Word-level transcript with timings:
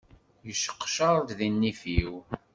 Yesseqecaṛ 0.47 1.17
di 1.37 1.47
nnif-iw. 1.49 2.13